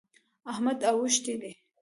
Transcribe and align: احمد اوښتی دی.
احمد 0.51 0.79
اوښتی 0.89 1.33
دی. 1.41 1.51